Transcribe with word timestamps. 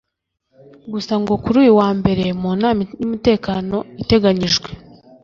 Gusa 0.91 1.13
ngo 1.21 1.33
kuri 1.43 1.57
uyu 1.63 1.73
wa 1.81 1.89
mbere 1.99 2.23
mu 2.41 2.49
nama 2.61 2.81
y’umutekano 2.99 3.77
iteganyijwe 4.03 4.69